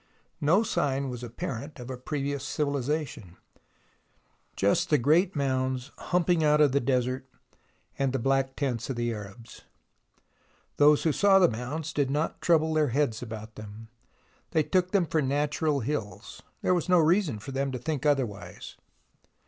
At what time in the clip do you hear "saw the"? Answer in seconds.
11.11-11.47